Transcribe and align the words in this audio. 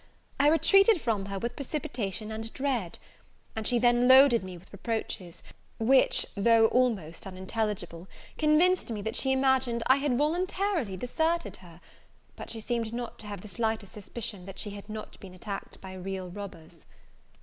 I 0.39 0.47
retreated 0.49 0.99
from 0.99 1.25
her 1.27 1.37
with 1.37 1.55
precipitation 1.55 2.31
and 2.31 2.51
dread: 2.53 2.97
and 3.55 3.67
she 3.67 3.77
then 3.77 4.07
loaded 4.07 4.43
me 4.43 4.57
with 4.57 4.73
reproaches, 4.73 5.43
which, 5.77 6.25
though 6.33 6.65
almost 6.69 7.27
unintelligible, 7.27 8.07
convinced 8.35 8.89
me 8.89 9.03
that 9.03 9.15
she 9.15 9.31
imagined 9.31 9.83
I 9.85 9.97
had 9.97 10.17
voluntarily 10.17 10.97
deserted 10.97 11.57
her; 11.57 11.81
but 12.35 12.49
she 12.49 12.61
seemed 12.61 12.93
not 12.95 13.19
to 13.19 13.27
have 13.27 13.41
the 13.41 13.47
slightest 13.47 13.93
suspicion 13.93 14.47
that 14.47 14.57
she 14.57 14.71
had 14.71 14.89
not 14.89 15.19
been 15.19 15.35
attacked 15.35 15.79
by 15.81 15.93
real 15.93 16.31
robbers. 16.31 16.87